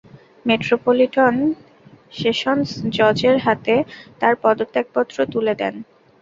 Metropolitan 0.45 1.35
sessions 2.13 2.69
জজের 2.95 3.35
হাতে 3.45 3.75
তাঁর 4.19 4.33
পদত্যাগপত্র 4.43 5.17
তুলে 5.33 5.53
দেন। 5.61 5.73